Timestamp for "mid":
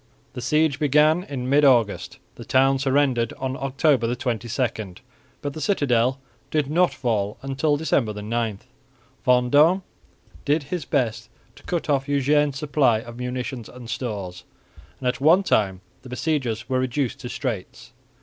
1.47-1.63